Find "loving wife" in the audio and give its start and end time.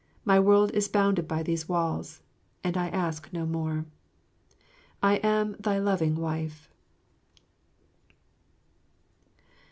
5.77-6.71